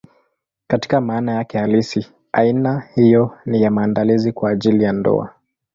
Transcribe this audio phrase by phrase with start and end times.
[0.67, 5.33] Katika maana yake halisi, aina hiyo ni ya maandalizi kwa ajili ya ndoa.